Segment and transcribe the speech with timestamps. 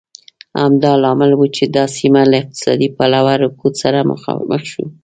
[0.61, 4.21] همدا لامل و چې دا سیمه له اقتصادي پلوه رکود سره مخ
[4.71, 4.85] شوه.